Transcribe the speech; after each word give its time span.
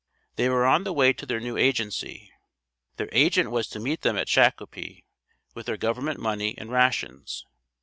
They 0.35 0.49
were 0.49 0.65
on 0.65 0.83
the 0.83 0.93
way 0.93 1.13
to 1.13 1.27
their 1.27 1.39
new 1.39 1.57
agency. 1.57 2.31
Their 2.97 3.07
agent 3.11 3.51
was 3.51 3.67
to 3.67 3.79
meet 3.79 4.01
them 4.01 4.17
at 4.17 4.27
Shakopee 4.27 5.05
with 5.53 5.67
their 5.67 5.77
government 5.77 6.19
money 6.19 6.55
and 6.57 6.71
rations. 6.71 7.45